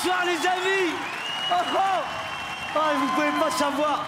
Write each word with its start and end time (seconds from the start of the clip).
Bonsoir 0.00 0.24
les 0.26 0.46
amis 0.46 0.92
Oh 1.50 1.54
oh 2.76 2.80
vous 3.00 3.06
pouvez 3.14 3.32
pas 3.40 3.50
savoir 3.50 4.06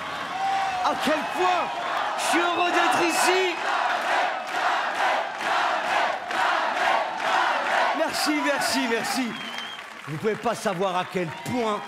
à 0.84 0.94
quel 1.04 1.14
point 1.14 1.66
je 2.16 2.24
suis 2.30 2.38
heureux 2.38 2.70
d'être 2.70 3.02
ici 3.08 3.56
Merci, 7.98 8.30
merci, 8.44 8.78
merci. 8.88 9.32
Vous 10.06 10.16
pouvez 10.18 10.36
pas 10.36 10.54
savoir 10.54 10.96
à 10.96 11.04
quel 11.12 11.26
point 11.26 11.80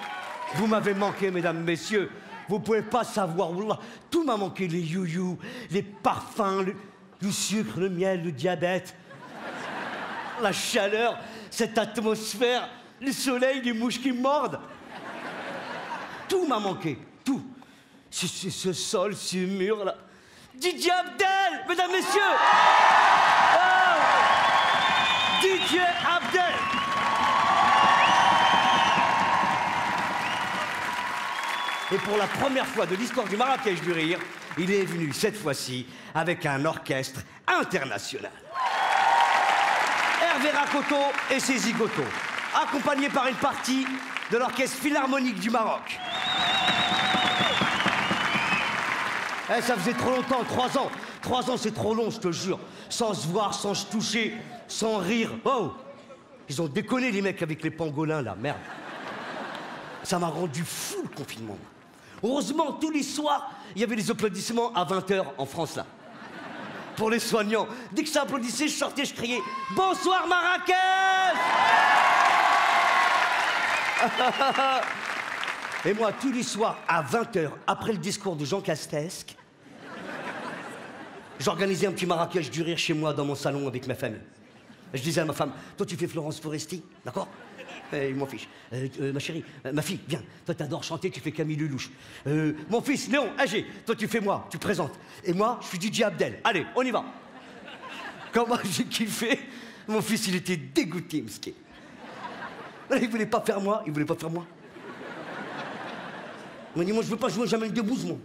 vous 0.55 0.66
m'avez 0.66 0.94
manqué, 0.94 1.31
mesdames, 1.31 1.62
messieurs. 1.62 2.11
Vous 2.48 2.59
pouvez 2.59 2.83
pas 2.83 3.05
savoir. 3.05 3.53
Wallah, 3.53 3.78
tout 4.11 4.25
m'a 4.25 4.37
manqué. 4.37 4.66
Les 4.66 4.81
you-you, 4.81 5.39
les 5.70 5.83
parfums, 5.83 6.75
le 7.20 7.31
sucre, 7.31 7.78
le 7.78 7.89
miel, 7.89 8.25
le 8.25 8.33
diabète. 8.33 8.97
La 10.41 10.53
chaleur, 10.53 11.19
cette 11.50 11.78
atmosphère, 11.78 12.69
le 13.03 13.12
soleil, 13.12 13.61
les 13.62 13.72
mouches 13.72 14.00
qui 14.00 14.12
mordent. 14.12 14.61
Tout 16.28 16.47
m'a 16.47 16.58
manqué. 16.58 16.97
Tout. 17.25 17.44
C'est 18.11 18.28
ce 18.28 18.72
sol, 18.72 19.17
ce 19.17 19.39
mur 19.39 19.84
là. 19.84 19.97
Didier 20.55 20.92
Abdel, 20.92 21.64
mesdames, 21.69 21.91
messieurs. 21.91 22.20
Oh 23.55 23.59
DJ 25.42 25.78
Abdel 26.06 26.55
Et 31.91 31.98
pour 31.98 32.16
la 32.16 32.27
première 32.27 32.66
fois 32.66 32.87
de 32.87 32.94
l'histoire 32.94 33.27
du 33.27 33.37
Marrakech 33.37 33.81
du 33.82 33.93
Rire, 33.93 34.19
il 34.56 34.71
est 34.71 34.84
venu 34.84 35.12
cette 35.12 35.37
fois-ci 35.37 35.87
avec 36.15 36.47
un 36.47 36.65
orchestre 36.65 37.21
international. 37.47 38.31
Hervé 40.22 40.50
Rakoto 40.50 40.97
et 41.31 41.41
ses 41.41 41.59
zigotos, 41.59 42.03
accompagnés 42.55 43.09
par 43.09 43.27
une 43.29 43.37
partie 43.37 43.87
de 44.31 44.39
l'orchestre 44.39 44.79
philharmonique 44.79 45.41
du 45.41 45.51
Maroc. 45.51 45.99
Eh, 49.57 49.61
ça 49.61 49.77
faisait 49.77 49.95
trop 49.95 50.11
longtemps, 50.11 50.45
trois 50.45 50.79
ans. 50.79 50.91
Trois 51.21 51.51
ans, 51.51 51.57
c'est 51.57 51.73
trop 51.73 51.95
long, 51.95 52.11
je 52.11 52.19
te 52.19 52.33
jure. 52.33 52.59
Sans 52.89 53.15
se 53.15 53.27
voir, 53.29 53.55
sans 53.55 53.75
se 53.75 53.87
toucher, 53.87 54.37
sans 54.67 54.99
rire. 54.99 55.31
Oh 55.45 55.73
Ils 56.49 56.61
ont 56.61 56.69
déconné, 56.69 57.11
les 57.11 57.23
mecs, 57.23 57.43
avec 57.43 57.63
les 57.63 57.71
pangolins, 57.71 58.23
là, 58.23 58.35
merde. 58.39 58.59
Ça 60.03 60.19
m'a 60.19 60.27
rendu 60.29 60.65
fou, 60.65 60.97
le 61.03 61.09
confinement. 61.09 61.59
Heureusement, 62.23 62.73
tous 62.73 62.91
les 62.91 63.03
soirs, 63.03 63.51
il 63.75 63.81
y 63.81 63.84
avait 63.84 63.97
des 63.97 64.11
applaudissements 64.11 64.73
à 64.75 64.84
20h 64.84 65.25
en 65.39 65.47
France, 65.47 65.77
là. 65.77 65.87
Pour 66.97 67.11
les 67.11 67.21
soignants. 67.21 67.67
Dès 67.93 68.03
que 68.03 68.09
ça 68.09 68.23
applaudissait, 68.23 68.69
je 68.69 68.77
sortais, 68.77 69.05
je 69.05 69.15
criais 69.15 69.41
«Bonsoir, 69.77 70.27
Marrakech!» 70.27 70.75
Et 75.85 75.95
moi, 75.95 76.13
tous 76.13 76.33
les 76.33 76.43
soirs, 76.43 76.79
à 76.87 77.03
20h, 77.03 77.51
après 77.67 77.93
le 77.93 77.99
discours 77.99 78.37
de 78.37 78.45
Jean 78.45 78.61
Castesque, 78.61 79.35
j'organisais 81.41 81.87
un 81.87 81.93
petit 81.93 82.07
Marrakech 82.07 82.51
du 82.51 82.63
rire 82.63 82.79
chez 82.79 82.95
moi, 82.95 83.13
dans 83.13 83.25
mon 83.25 83.35
salon, 83.35 83.67
avec 83.67 83.87
ma 83.87 83.95
famille. 83.95 84.21
Je 84.95 85.03
disais 85.03 85.21
à 85.21 85.25
ma 85.25 85.33
femme, 85.33 85.53
toi 85.77 85.87
tu 85.87 85.97
fais 85.97 86.07
Florence 86.07 86.39
Foresti, 86.39 86.83
d'accord? 87.05 87.29
Il 87.93 88.15
m'en 88.15 88.27
fiche. 88.27 88.49
Euh, 88.73 88.89
euh, 89.01 89.13
ma 89.13 89.21
chérie, 89.21 89.45
euh, 89.67 89.73
ma 89.73 89.83
fille, 89.83 90.01
viens. 90.09 90.23
Toi 90.47 90.55
t'adores 90.55 90.83
chanter, 90.83 91.11
tu 91.11 91.21
fais 91.21 91.33
Camille 91.33 91.57
Lelouch. 91.57 91.91
Mon 92.71 92.81
fils, 92.81 93.09
Léon, 93.09 93.31
âgé, 93.39 93.67
toi 93.84 93.95
tu 93.95 94.09
fais 94.09 94.21
moi, 94.21 94.47
tu 94.51 94.59
présentes. 94.59 94.99
Et 95.25 95.33
moi, 95.33 95.61
je 95.63 95.67
suis 95.77 95.93
DJ 95.93 96.03
Abdel. 96.03 96.41
Allez, 96.45 96.67
on 96.75 96.83
y 96.83 96.91
va. 96.91 97.05
Comment 98.33 98.59
j'ai 98.65 98.84
kiffé 98.84 99.39
Mon 99.89 100.01
fils, 100.01 100.27
il 100.29 100.37
était 100.37 100.57
dégoûté, 100.57 101.21
msqué. 101.23 101.55
Il 103.00 103.08
voulait 103.08 103.26
pas 103.26 103.41
faire 103.41 103.60
moi, 103.60 103.82
il 103.86 103.92
voulait 103.92 104.04
pas 104.04 104.14
faire 104.14 104.30
moi. 104.30 104.44
Il 106.75 106.78
m'a 106.78 106.84
dit, 106.84 106.92
moi 106.92 107.03
je 107.03 107.08
veux 107.08 107.16
pas 107.16 107.28
jouer 107.28 107.47
Jamel 107.47 107.72
Debbouze, 107.72 108.04
moi. 108.04 108.16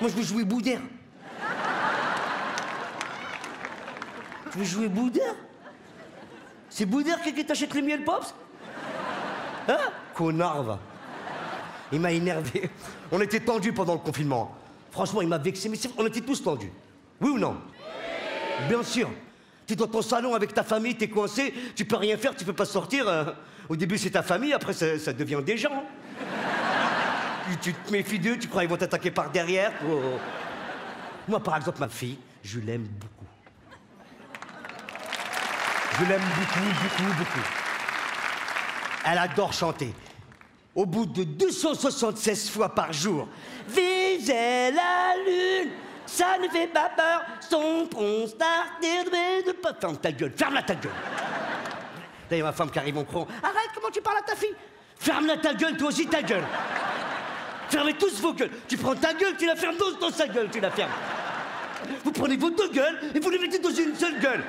Moi 0.00 0.10
je 0.10 0.16
veux 0.16 0.22
jouer 0.22 0.44
Boudère. 0.44 0.80
Tu 4.50 4.58
veux 4.58 4.64
jouer 4.64 4.88
Boudère 4.88 5.34
C'est 6.68 6.84
Boudère 6.84 7.20
qui 7.22 7.44
t'achète 7.44 7.72
les 7.74 7.82
miel 7.82 8.04
pops? 8.04 8.34
Hein? 9.68 9.78
Connard, 10.14 10.62
va. 10.62 10.78
Il 11.90 12.00
m'a 12.00 12.12
énervé. 12.12 12.70
On 13.10 13.20
était 13.20 13.40
tendus 13.40 13.72
pendant 13.72 13.94
le 13.94 13.98
confinement. 14.00 14.54
Franchement, 14.90 15.22
il 15.22 15.28
m'a 15.28 15.38
vexé, 15.38 15.68
mais 15.68 15.78
on 15.96 16.06
était 16.06 16.20
tous 16.20 16.42
tendus. 16.42 16.72
Oui 17.20 17.30
ou 17.30 17.38
non? 17.38 17.56
Bien 18.68 18.82
sûr. 18.82 19.08
Tu 19.66 19.74
es 19.74 19.76
dans 19.76 19.86
ton 19.86 20.02
salon 20.02 20.34
avec 20.34 20.52
ta 20.54 20.62
famille, 20.64 20.94
t'es 20.96 21.08
coincé, 21.08 21.54
tu 21.76 21.84
peux 21.84 21.96
rien 21.96 22.16
faire, 22.16 22.34
tu 22.34 22.44
peux 22.44 22.52
pas 22.52 22.64
sortir. 22.64 23.08
euh. 23.08 23.24
Au 23.68 23.76
début, 23.76 23.96
c'est 23.96 24.10
ta 24.10 24.22
famille, 24.22 24.52
après, 24.52 24.72
ça, 24.72 25.12
devient 25.12 25.40
des 25.44 25.56
gens. 25.56 25.84
Tu- 27.62 27.72
tu 27.72 27.74
te 27.74 27.92
méfies 27.92 28.18
d'eux, 28.18 28.36
tu 28.38 28.48
crois 28.48 28.62
qu'ils 28.62 28.70
vont 28.70 28.76
t'attaquer 28.76 29.10
par 29.10 29.30
derrière. 29.30 29.72
Oh, 29.88 30.00
oh. 30.04 30.18
Moi, 31.28 31.40
par 31.40 31.56
exemple, 31.56 31.78
ma 31.80 31.88
fille, 31.88 32.18
je 32.42 32.58
l'aime 32.60 32.86
beaucoup. 33.00 33.26
Je 36.00 36.04
l'aime 36.06 36.20
beaucoup, 36.20 36.68
beaucoup, 36.82 37.12
beaucoup. 37.18 37.46
Elle 39.06 39.18
adore 39.18 39.52
chanter. 39.52 39.92
Au 40.74 40.86
bout 40.86 41.04
de 41.06 41.22
276 41.24 42.50
fois 42.50 42.74
par 42.74 42.92
jour, 42.92 43.28
viser 43.68 44.70
la 44.72 45.14
lune, 45.26 45.70
ça 46.12 46.36
ne 46.38 46.48
fait 46.48 46.66
pas 46.66 46.90
peur, 46.94 47.24
son 47.40 47.86
tronc 47.86 48.26
starter 48.26 49.04
de 49.46 49.52
pas. 49.52 49.72
Ferme 49.80 49.96
ta 49.96 50.12
gueule, 50.12 50.32
ferme-la 50.36 50.62
ta 50.62 50.74
gueule. 50.74 50.92
D'ailleurs, 52.28 52.48
ma 52.48 52.52
femme 52.52 52.70
qui 52.70 52.78
arrive 52.78 52.98
en 52.98 53.04
courant, 53.04 53.26
arrête, 53.42 53.70
comment 53.74 53.90
tu 53.90 54.00
parles 54.00 54.18
à 54.18 54.22
ta 54.22 54.36
fille? 54.36 54.54
Ferme-la 54.98 55.38
ta 55.38 55.54
gueule, 55.54 55.76
toi 55.76 55.88
aussi 55.88 56.06
ta 56.06 56.22
gueule. 56.22 56.44
Fermez 57.68 57.94
tous 57.94 58.20
vos 58.20 58.34
gueules. 58.34 58.50
Tu 58.68 58.76
prends 58.76 58.94
ta 58.94 59.14
gueule, 59.14 59.34
tu 59.38 59.46
la 59.46 59.56
fermes 59.56 59.76
dans, 59.76 59.98
dans 59.98 60.14
sa 60.14 60.26
gueule, 60.26 60.50
tu 60.50 60.60
la 60.60 60.70
fermes. 60.70 60.90
Vous 62.04 62.12
prenez 62.12 62.36
vos 62.36 62.50
deux 62.50 62.68
gueules 62.68 63.00
et 63.14 63.18
vous 63.18 63.30
les 63.30 63.38
mettez 63.38 63.58
dans 63.58 63.70
une 63.70 63.96
seule 63.96 64.20
gueule. 64.20 64.44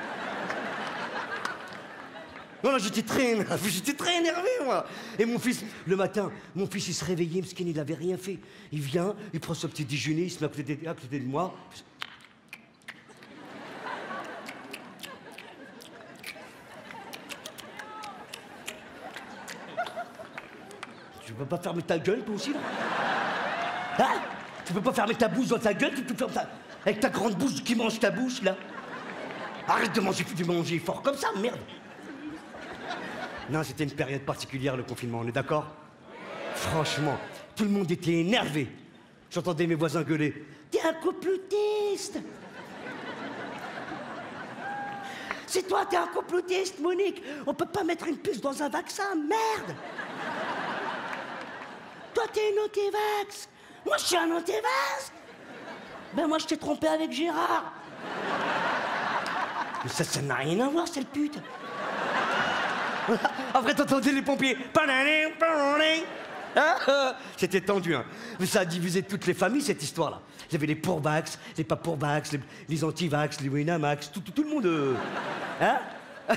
Non, 2.64 2.72
non, 2.72 2.78
j'étais 2.78 3.02
très 3.02 3.36
j'étais 3.68 3.92
très 3.92 4.16
énervé, 4.16 4.48
moi. 4.64 4.86
Et 5.18 5.26
mon 5.26 5.38
fils, 5.38 5.62
le 5.86 5.96
matin, 5.96 6.32
mon 6.56 6.66
fils, 6.66 6.88
il 6.88 6.94
se 6.94 7.04
réveillait, 7.04 7.42
parce 7.42 7.52
qu'il 7.52 7.70
n'avait 7.70 7.92
rien 7.92 8.16
fait. 8.16 8.38
Il 8.72 8.80
vient, 8.80 9.14
il 9.34 9.40
prend 9.40 9.52
son 9.52 9.68
petit 9.68 9.84
déjeuner, 9.84 10.22
il 10.22 10.30
se 10.30 10.40
met 10.40 10.46
à 10.46 10.48
côté 10.48 10.62
de, 10.74 11.18
de 11.18 11.24
moi. 11.26 11.54
Tu 21.26 21.32
peux 21.32 21.46
pas 21.46 21.58
fermer 21.58 21.82
ta 21.82 21.98
gueule, 21.98 22.22
toi 22.22 22.34
aussi, 22.36 22.52
là? 22.52 22.60
Hein? 23.98 24.20
Tu 24.64 24.72
peux 24.72 24.80
pas 24.80 24.92
fermer 24.92 25.16
ta 25.16 25.26
bouche 25.26 25.48
dans 25.48 25.58
ta 25.58 25.74
gueule, 25.74 25.92
tu 25.94 26.02
peux 26.04 26.14
faire 26.14 26.32
ta... 26.32 26.48
Avec 26.86 27.00
ta 27.00 27.08
grande 27.08 27.34
bouche 27.34 27.64
qui 27.64 27.74
mange 27.74 27.98
ta 27.98 28.10
bouche, 28.10 28.40
là? 28.42 28.56
Arrête 29.66 29.92
de 29.92 30.00
manger, 30.00 30.24
de 30.24 30.44
manger 30.44 30.78
fort 30.78 31.02
comme 31.02 31.16
ça, 31.16 31.28
merde 31.40 31.58
Non, 33.50 33.62
c'était 33.62 33.84
une 33.84 33.92
période 33.92 34.22
particulière, 34.22 34.76
le 34.76 34.82
confinement, 34.82 35.20
on 35.22 35.28
est 35.28 35.32
d'accord? 35.32 35.66
Franchement, 36.54 37.18
tout 37.54 37.64
le 37.64 37.70
monde 37.70 37.90
était 37.90 38.12
énervé. 38.12 38.68
J'entendais 39.30 39.66
mes 39.66 39.74
voisins 39.74 40.02
gueuler. 40.02 40.46
T'es 40.70 40.80
un 40.80 40.94
complotiste! 40.94 42.20
C'est 45.46 45.68
toi, 45.68 45.86
t'es 45.88 45.96
un 45.96 46.06
complotiste, 46.06 46.80
Monique! 46.80 47.22
On 47.46 47.54
peut 47.54 47.66
pas 47.66 47.84
mettre 47.84 48.08
une 48.08 48.18
puce 48.18 48.40
dans 48.40 48.60
un 48.62 48.68
vaccin, 48.68 49.14
merde! 49.14 49.76
Toi, 52.14 52.24
t'es 52.32 52.50
une 52.50 52.58
anti-vax! 52.60 53.48
Moi, 53.84 53.96
je 53.98 54.04
suis 54.04 54.16
un 54.16 54.30
anti-vax! 54.32 55.12
Ben, 56.14 56.26
moi, 56.26 56.38
je 56.38 56.46
t'ai 56.46 56.56
trompé 56.56 56.88
avec 56.88 57.12
Gérard! 57.12 57.72
Mais 59.84 59.90
ça, 59.90 60.02
ça 60.02 60.22
n'a 60.22 60.36
rien 60.36 60.60
à 60.60 60.68
voir, 60.68 60.88
cette 60.88 61.08
pute 61.08 61.38
Après, 63.54 63.74
t'entendais 63.74 64.12
les 64.12 64.22
pompiers. 64.22 64.56
Hein 66.56 66.76
C'était 67.36 67.60
tendu, 67.60 67.94
hein. 67.94 68.04
Ça 68.44 68.60
a 68.60 68.64
divisé 68.64 69.02
toutes 69.02 69.26
les 69.26 69.34
familles, 69.34 69.62
cette 69.62 69.82
histoire-là. 69.82 70.20
Y 70.52 70.56
avait 70.56 70.66
les 70.66 70.76
pour-vax, 70.76 71.38
les 71.58 71.64
pas 71.64 71.76
pour-vax, 71.76 72.36
les, 72.68 72.84
anti-vax, 72.84 73.40
les 73.40 73.48
Winamax, 73.48 74.12
tout, 74.12 74.22
le 74.42 74.48
monde. 74.48 74.66
euh, 74.66 74.94
Hein 75.60 75.78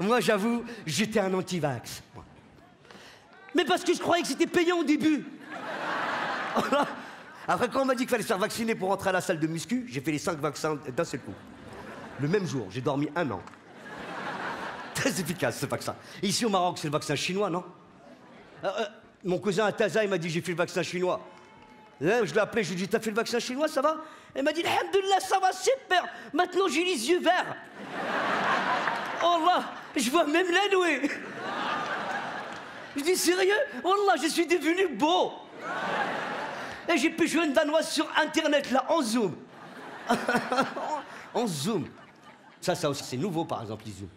Moi, 0.00 0.20
j'avoue, 0.20 0.64
j'étais 0.86 1.20
un 1.20 1.34
anti-vax. 1.34 2.02
Mais 3.54 3.64
parce 3.64 3.82
que 3.84 3.92
je 3.92 3.98
croyais 3.98 4.22
que 4.22 4.28
c'était 4.28 4.46
payant 4.46 4.78
au 4.78 4.84
début. 4.84 5.26
Après, 7.48 7.68
quand 7.68 7.82
on 7.82 7.84
m'a 7.84 7.94
dit 7.94 8.04
qu'il 8.04 8.10
fallait 8.10 8.22
se 8.22 8.28
faire 8.28 8.38
vacciner 8.38 8.74
pour 8.74 8.88
rentrer 8.88 9.10
à 9.10 9.12
la 9.12 9.20
salle 9.20 9.40
de 9.40 9.46
muscu, 9.46 9.86
j'ai 9.88 10.00
fait 10.00 10.12
les 10.12 10.18
cinq 10.18 10.38
vaccins 10.38 10.78
d'un 10.96 11.04
seul 11.04 11.20
coup. 11.20 11.34
Le 12.20 12.28
même 12.28 12.46
jour, 12.46 12.68
j'ai 12.70 12.80
dormi 12.80 13.08
un 13.16 13.30
an. 13.30 13.42
Très 14.94 15.20
efficace 15.20 15.58
ce 15.58 15.66
vaccin. 15.66 15.94
Ici 16.22 16.44
au 16.44 16.48
Maroc, 16.50 16.78
c'est 16.78 16.88
le 16.88 16.92
vaccin 16.92 17.14
chinois, 17.14 17.48
non 17.50 17.64
Euh, 18.64 18.68
euh, 18.68 18.84
Mon 19.24 19.38
cousin 19.38 19.66
à 19.66 19.72
Taza, 19.72 20.04
il 20.04 20.10
m'a 20.10 20.18
dit 20.18 20.28
j'ai 20.30 20.40
fait 20.42 20.52
le 20.52 20.58
vaccin 20.58 20.82
chinois. 20.82 21.20
Là, 22.00 22.24
je 22.24 22.34
l'ai 22.34 22.40
appelé, 22.40 22.64
je 22.64 22.70
lui 22.70 22.74
ai 22.82 22.86
dit 22.86 22.88
T'as 22.88 22.98
fait 23.00 23.10
le 23.10 23.16
vaccin 23.16 23.38
chinois, 23.38 23.68
ça 23.68 23.80
va 23.80 23.96
Il 24.34 24.42
m'a 24.42 24.52
dit 24.52 24.64
Alhamdoulilah, 24.64 25.20
ça 25.20 25.38
va 25.38 25.52
super 25.52 26.04
Maintenant 26.32 26.66
j'ai 26.68 26.84
les 26.84 27.08
yeux 27.08 27.20
verts 27.20 27.54
Oh 29.24 29.38
là 29.46 29.64
Je 29.94 30.10
vois 30.10 30.24
même 30.26 30.46
la 30.50 30.74
nouée 30.76 31.08
Je 32.96 33.02
dis 33.02 33.16
Sérieux 33.16 33.54
Oh 33.84 33.94
là, 34.08 34.14
je 34.20 34.26
suis 34.28 34.46
devenu 34.46 34.88
beau 34.88 35.32
Et 36.88 36.96
j'ai 36.98 37.10
pu 37.10 37.28
jouer 37.28 37.44
une 37.46 37.52
danoise 37.52 37.88
sur 37.88 38.08
internet 38.20 38.70
là, 38.72 38.84
en 38.88 39.00
zoom 39.00 39.36
En 41.34 41.46
zoom 41.46 41.86
Ça, 42.60 42.74
ça 42.74 42.90
aussi, 42.90 43.04
c'est 43.04 43.16
nouveau 43.16 43.44
par 43.44 43.62
exemple, 43.62 43.84
les 43.86 43.92
zooms. 43.92 44.08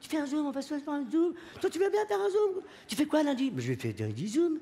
Tu 0.00 0.08
fais 0.08 0.18
un 0.18 0.26
zoom, 0.26 0.46
on 0.46 0.50
va 0.50 0.62
se 0.62 0.68
faire 0.78 0.92
un 0.92 1.04
zoom. 1.10 1.34
Toi, 1.60 1.70
tu 1.70 1.78
veux 1.78 1.90
bien 1.90 2.06
faire 2.06 2.20
un 2.20 2.30
zoom? 2.30 2.62
Tu 2.86 2.94
fais 2.94 3.06
quoi 3.06 3.22
lundi? 3.22 3.50
Mais 3.54 3.62
Je 3.62 3.72
vais 3.72 3.76
faire 3.76 4.08
des 4.12 4.26
zooms. 4.26 4.58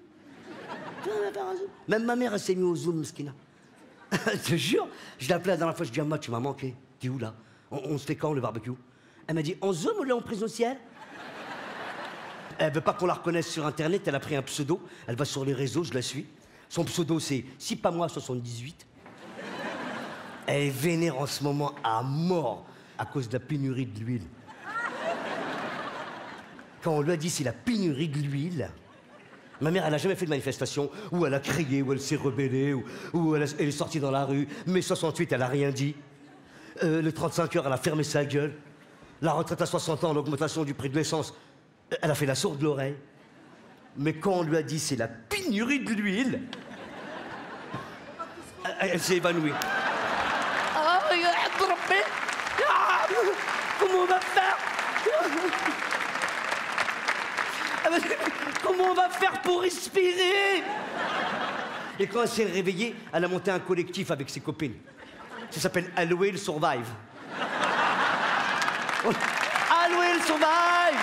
Tu 1.02 1.08
veux 1.10 1.20
bien 1.22 1.32
faire 1.32 1.46
un 1.46 1.56
zoom 1.56 1.68
Même 1.88 2.04
ma 2.04 2.16
mère, 2.16 2.32
elle 2.34 2.40
s'est 2.40 2.54
mise 2.54 2.64
au 2.64 2.74
zoom, 2.76 3.04
skina. 3.04 3.34
je 4.12 4.50
te 4.50 4.56
jure, 4.56 4.88
je 5.18 5.28
l'ai 5.28 5.34
appelée 5.34 5.50
la 5.50 5.56
dernière 5.56 5.76
fois, 5.76 5.84
je 5.84 5.90
dis, 5.92 6.00
Amma, 6.00 6.18
tu 6.18 6.30
m'as 6.30 6.40
manqué. 6.40 6.74
T'es 6.98 7.08
où 7.08 7.18
là? 7.18 7.34
On, 7.70 7.78
on 7.84 7.98
se 7.98 8.06
fait 8.06 8.16
quand 8.16 8.32
le 8.32 8.40
barbecue? 8.40 8.72
Elle 9.26 9.34
m'a 9.34 9.42
dit, 9.42 9.56
en 9.60 9.72
zoom 9.72 9.98
ou 9.98 10.04
là 10.04 10.14
en 10.16 10.22
présentiel 10.22 10.78
Elle 12.58 12.72
veut 12.72 12.80
pas 12.80 12.92
qu'on 12.94 13.06
la 13.06 13.14
reconnaisse 13.14 13.48
sur 13.50 13.66
internet, 13.66 14.02
elle 14.06 14.14
a 14.14 14.20
pris 14.20 14.36
un 14.36 14.42
pseudo, 14.42 14.80
elle 15.06 15.16
va 15.16 15.24
sur 15.24 15.44
les 15.44 15.52
réseaux, 15.52 15.82
je 15.84 15.92
la 15.92 16.02
suis. 16.02 16.26
Son 16.68 16.84
pseudo, 16.84 17.18
c'est 17.20 17.44
Si 17.58 17.76
pas 17.76 17.90
moi 17.90 18.08
78. 18.08 18.86
Elle 20.46 20.62
est 20.62 20.70
vénère 20.70 21.18
en 21.18 21.26
ce 21.26 21.42
moment 21.42 21.74
à 21.82 22.02
mort 22.02 22.64
à 22.98 23.04
cause 23.04 23.28
de 23.28 23.34
la 23.34 23.40
pénurie 23.40 23.86
de 23.86 23.98
l'huile. 23.98 24.22
Quand 26.86 26.94
on 26.94 27.00
lui 27.00 27.10
a 27.10 27.16
dit 27.16 27.30
c'est 27.30 27.42
la 27.42 27.52
pénurie 27.52 28.06
de 28.06 28.18
l'huile, 28.18 28.70
ma 29.60 29.72
mère, 29.72 29.84
elle 29.86 29.90
n'a 29.90 29.98
jamais 29.98 30.14
fait 30.14 30.24
de 30.24 30.30
manifestation 30.30 30.88
où 31.10 31.26
elle 31.26 31.34
a 31.34 31.40
crié, 31.40 31.82
où 31.82 31.92
elle 31.92 32.00
s'est 32.00 32.14
rebellée, 32.14 32.74
où, 33.12 33.34
elle, 33.34 33.42
est 33.42 33.70
sortie 33.72 33.98
dans 33.98 34.12
la 34.12 34.24
rue. 34.24 34.46
Mais 34.68 34.82
68, 34.82 35.32
elle 35.32 35.42
a 35.42 35.48
rien 35.48 35.70
dit. 35.70 35.96
Euh, 36.84 37.02
le 37.02 37.10
35 37.10 37.56
heures, 37.56 37.66
elle 37.66 37.72
a 37.72 37.76
fermé 37.76 38.04
sa 38.04 38.24
gueule. 38.24 38.54
La 39.20 39.32
retraite 39.32 39.60
à 39.60 39.66
60 39.66 40.04
ans, 40.04 40.12
l'augmentation 40.12 40.62
du 40.62 40.74
prix 40.74 40.88
de 40.88 40.94
l'essence, 40.94 41.34
elle 42.00 42.12
a 42.12 42.14
fait 42.14 42.24
la 42.24 42.36
sourde 42.36 42.62
l'oreille. 42.62 42.94
Mais 43.96 44.12
quand 44.12 44.34
on 44.34 44.42
lui 44.44 44.56
a 44.56 44.62
dit 44.62 44.78
c'est 44.78 44.94
la 44.94 45.08
pénurie 45.08 45.80
de 45.80 45.90
l'huile, 45.92 46.42
elle, 48.78 49.00
s'est 49.00 49.16
évanouie. 49.16 49.50
Ah, 50.76 51.00
Comment 53.80 54.04
on 54.04 54.06
va 54.06 54.20
faire? 54.20 54.56
Comment 58.62 58.90
on 58.90 58.94
va 58.94 59.08
faire 59.08 59.40
pour 59.42 59.62
respirer? 59.62 60.62
Et 61.98 62.06
quand 62.06 62.22
elle 62.22 62.28
s'est 62.28 62.44
réveillée, 62.44 62.94
elle 63.12 63.24
a 63.24 63.28
monté 63.28 63.50
un 63.50 63.58
collectif 63.58 64.10
avec 64.10 64.28
ses 64.28 64.40
copines. 64.40 64.74
Ça 65.50 65.60
s'appelle 65.60 65.90
Halloween 65.96 66.36
Survive. 66.36 66.86
Halloween 69.04 70.20
Survive 70.24 70.98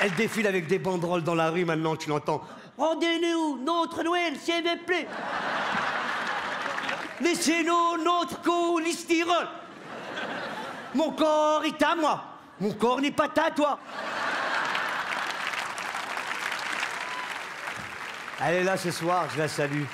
Elle 0.00 0.14
défile 0.14 0.46
avec 0.46 0.66
des 0.66 0.78
banderoles 0.78 1.22
dans 1.22 1.34
la 1.34 1.50
rue 1.50 1.64
maintenant, 1.64 1.96
tu 1.96 2.08
l'entends. 2.08 2.42
Rendez-nous 2.78 3.58
notre 3.64 4.02
Noël, 4.02 4.34
s'il 4.38 4.62
vous 4.62 4.84
plaît. 4.86 5.06
Laissez-nous 7.20 8.02
notre 8.02 8.40
cholestérol. 8.40 9.48
Mon 10.94 11.10
corps 11.10 11.64
est 11.64 11.82
à 11.82 11.94
moi. 11.94 12.29
Mon 12.60 12.72
corps 12.72 13.00
n'est 13.00 13.10
pas 13.10 13.28
à 13.44 13.50
toi. 13.50 13.78
Elle 18.42 18.56
est 18.56 18.64
là 18.64 18.76
ce 18.76 18.90
soir, 18.90 19.28
je 19.32 19.38
la 19.38 19.48
salue. 19.48 19.84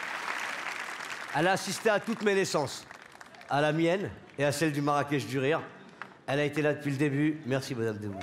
Elle 1.36 1.48
a 1.48 1.52
assisté 1.52 1.90
à 1.90 2.00
toutes 2.00 2.22
mes 2.22 2.34
naissances. 2.34 2.84
À 3.48 3.60
la 3.60 3.72
mienne 3.72 4.10
et 4.38 4.44
à 4.44 4.52
celle 4.52 4.72
du 4.72 4.80
Marrakech 4.80 5.26
du 5.26 5.38
Rire. 5.38 5.62
Elle 6.26 6.40
a 6.40 6.44
été 6.44 6.62
là 6.62 6.74
depuis 6.74 6.90
le 6.90 6.96
début. 6.96 7.40
Merci, 7.46 7.74
madame 7.74 7.98
Debout. 7.98 8.18